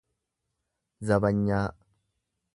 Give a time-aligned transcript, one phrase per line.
[1.07, 1.69] zabanyaa